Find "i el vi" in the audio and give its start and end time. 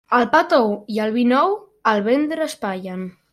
0.93-1.25